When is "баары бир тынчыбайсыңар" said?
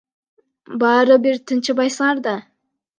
0.85-2.27